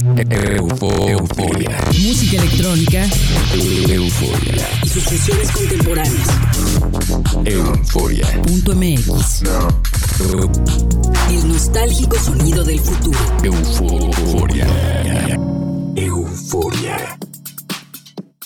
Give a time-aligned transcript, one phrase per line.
[0.00, 1.78] Euforia.
[1.86, 3.06] Música electrónica.
[3.88, 4.68] Euforia.
[4.82, 6.28] Y sus fusiones contemporáneas.
[7.44, 8.26] Euforia.
[8.42, 9.42] Punto MX.
[11.30, 13.18] El nostálgico sonido del futuro.
[13.42, 14.66] Euforia.
[15.94, 17.18] Euforia.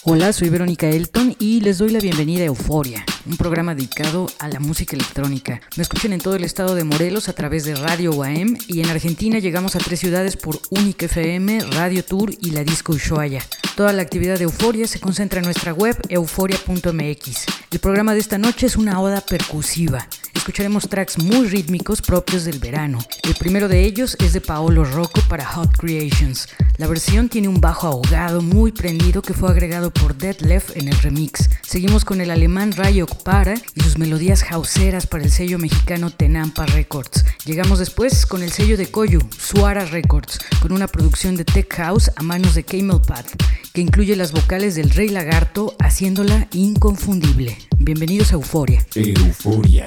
[0.03, 4.49] Hola, soy Verónica Elton y les doy la bienvenida a Euforia, un programa dedicado a
[4.49, 5.61] la música electrónica.
[5.77, 8.89] Me escuchan en todo el estado de Morelos a través de Radio UAM y en
[8.89, 13.43] Argentina llegamos a tres ciudades por Única FM, Radio Tour y la Disco Ushuaia.
[13.77, 17.47] Toda la actividad de Euforia se concentra en nuestra web euforia.mx.
[17.71, 20.09] El programa de esta noche es una oda percusiva.
[20.37, 22.99] Escucharemos tracks muy rítmicos propios del verano.
[23.23, 26.49] El primero de ellos es de Paolo Rocco para Hot Creations.
[26.77, 30.89] La versión tiene un bajo ahogado muy prendido que fue agregado por Dead Left en
[30.89, 31.49] el remix.
[31.63, 36.67] Seguimos con el alemán Rayo Para y sus melodías houseeras para el sello mexicano Tenampa
[36.67, 37.25] Records.
[37.47, 42.11] Llegamos después con el sello de Koyu, Suara Records, con una producción de Tech House
[42.15, 43.43] a manos de Camel Path,
[43.73, 47.57] que incluye las vocales del Rey Lagarto, haciéndola inconfundible.
[47.79, 48.87] Bienvenidos a Euforia.
[48.95, 49.87] Euforia.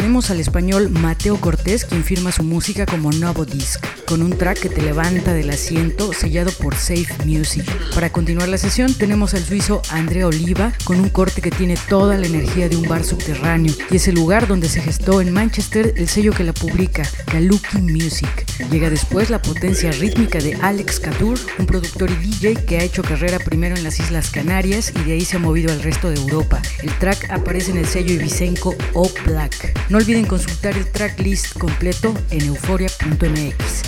[0.00, 4.38] que escucharemos al español Mateo Cortés, quien firma su música como Novo Disc, con un
[4.38, 7.64] track que te levanta del asiento sellado por Safe Music.
[7.94, 12.16] Para continuar la sesión tenemos al suizo Andrea Oliva con un corte que tiene toda
[12.16, 15.92] la energía de un bar subterráneo y es el lugar donde se gestó en Manchester
[15.96, 18.46] el sello que la publica, Kaluki Music.
[18.70, 23.02] Llega después la potencia rítmica de Alex Kadur, un productor y DJ que ha hecho
[23.02, 26.16] carrera primero en las Islas Canarias y de ahí se ha movido al resto de
[26.16, 26.62] Europa.
[26.82, 29.76] El track aparece en el sello Ibicenco O Black.
[29.90, 33.82] No olviden consultar el tracklist completo en euforia.mx.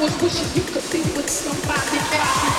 [0.00, 2.49] was wishing you could be with somebody else.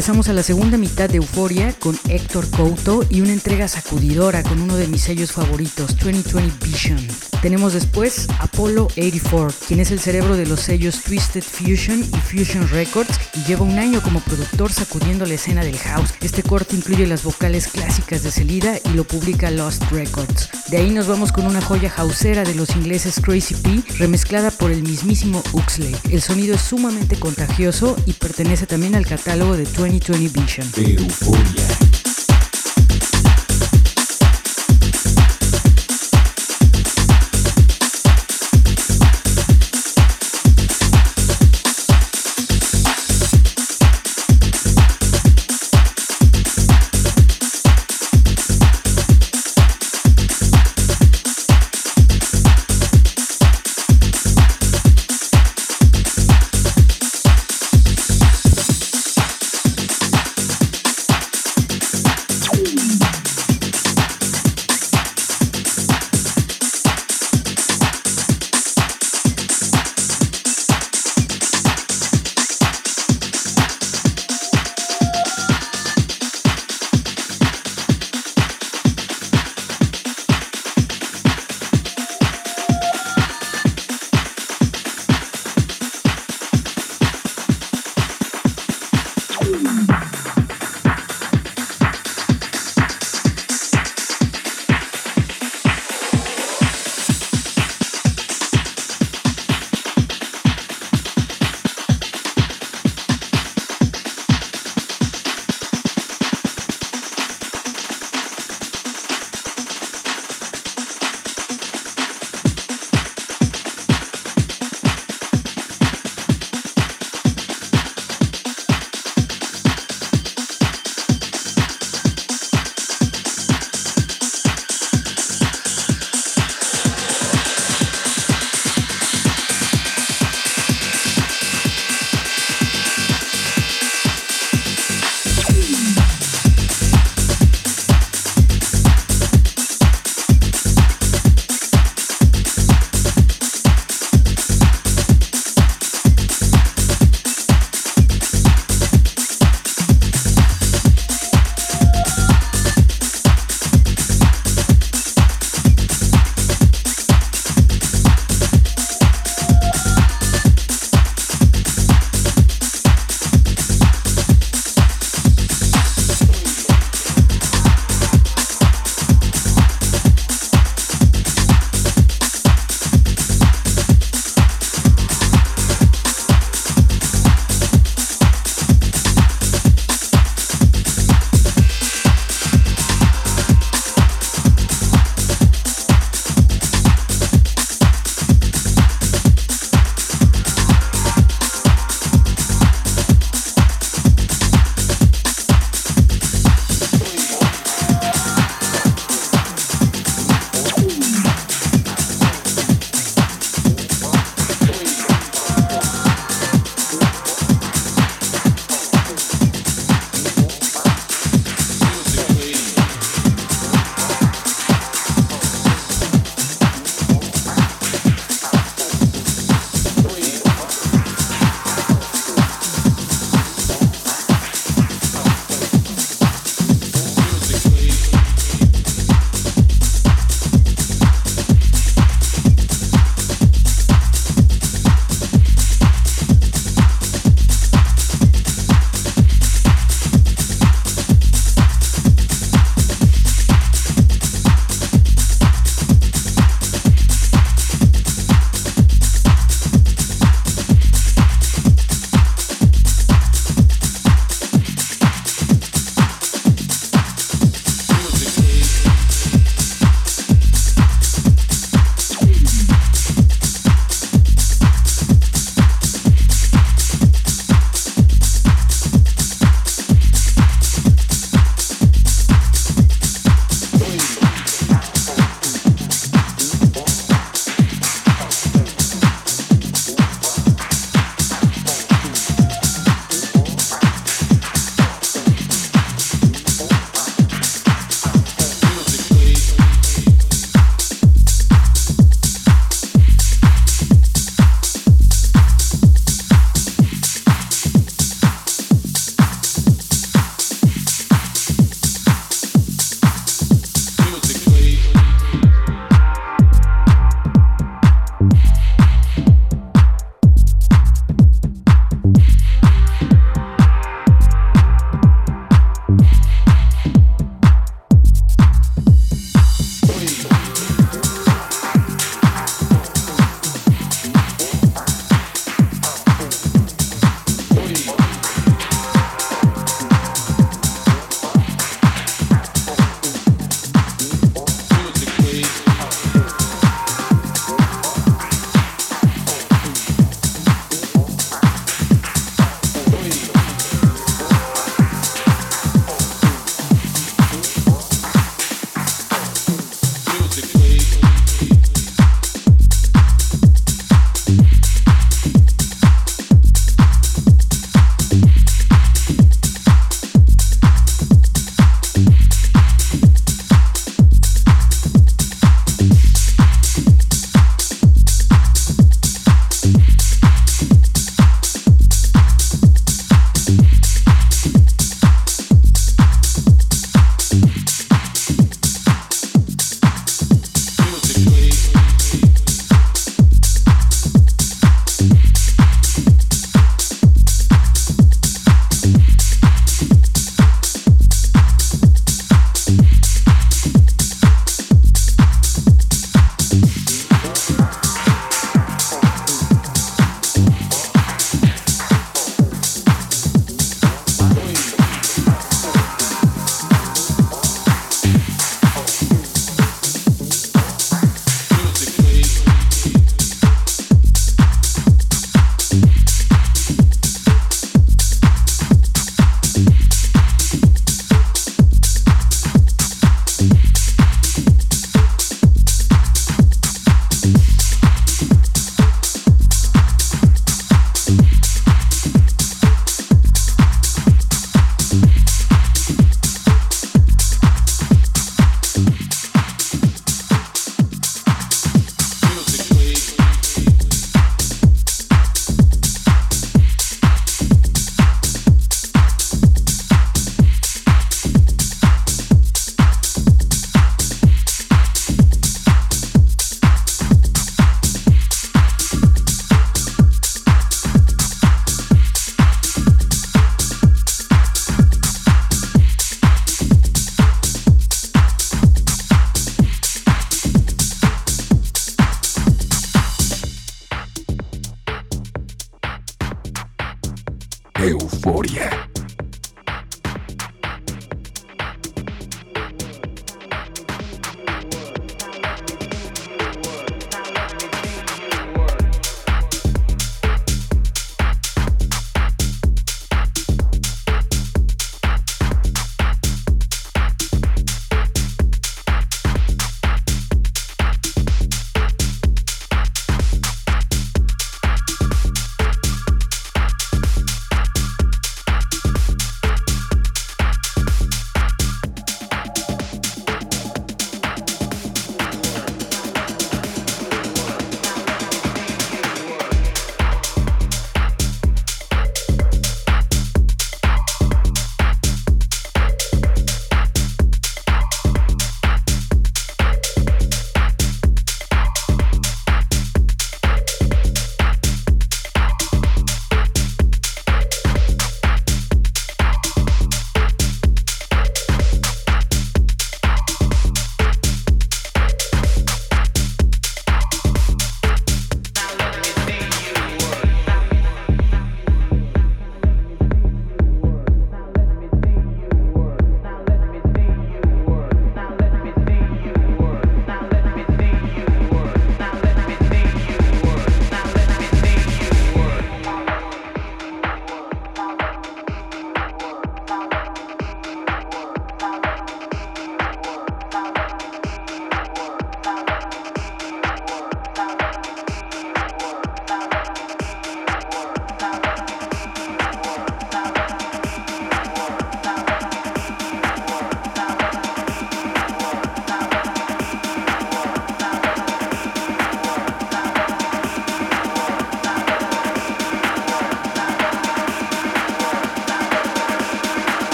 [0.00, 4.62] Regresamos a la segunda mitad de Euforia con Héctor Couto y una entrega sacudidora con
[4.62, 7.29] uno de mis sellos favoritos, 2020 Vision.
[7.42, 12.68] Tenemos después Apollo 84, quien es el cerebro de los sellos Twisted Fusion y Fusion
[12.68, 16.12] Records y lleva un año como productor sacudiendo la escena del house.
[16.20, 20.50] Este corte incluye las vocales clásicas de Celida y lo publica Lost Records.
[20.68, 24.70] De ahí nos vamos con una joya houseera de los ingleses Crazy P, remezclada por
[24.70, 25.96] el mismísimo Uxley.
[26.10, 31.89] El sonido es sumamente contagioso y pertenece también al catálogo de 2020 Vision.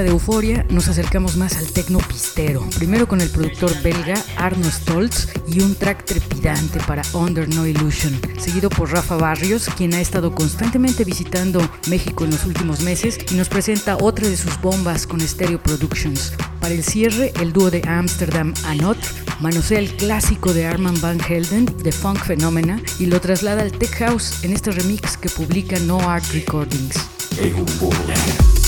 [0.00, 5.28] De Euforia nos acercamos más al tecno pistero, primero con el productor belga Arno Stolz
[5.46, 10.34] y un track trepidante para Under No Illusion, seguido por Rafa Barrios, quien ha estado
[10.34, 15.20] constantemente visitando México en los últimos meses y nos presenta otra de sus bombas con
[15.20, 16.32] Stereo Productions.
[16.58, 18.96] Para el cierre, el dúo de Amsterdam Anot
[19.40, 23.94] manosea el clásico de Arman Van Helden, The Funk Phenomena, y lo traslada al Tech
[23.98, 26.96] House en este remix que publica No Art Recordings.
[27.38, 28.61] Euforia.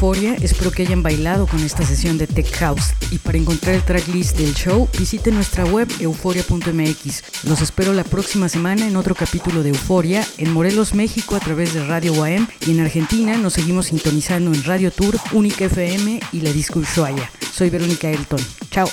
[0.00, 3.82] Euforia, espero que hayan bailado con esta sesión de Tech House y para encontrar el
[3.82, 7.44] tracklist del show visiten nuestra web euforia.mx.
[7.44, 11.74] Los espero la próxima semana en otro capítulo de Euforia en Morelos, México a través
[11.74, 16.40] de Radio UAM y en Argentina nos seguimos sintonizando en Radio Tour, Única FM y
[16.40, 17.30] la Disco Ushuaia.
[17.52, 18.40] Soy Verónica Elton.
[18.70, 18.88] Chao.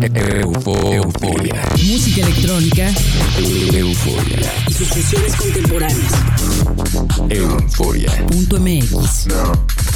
[0.00, 1.62] Euforia.
[1.84, 2.90] Música electrónica
[3.74, 4.52] Euforia.
[4.68, 6.12] y sus fusiones contemporáneas.
[7.28, 8.26] Euforia.
[8.26, 9.26] Punto MX.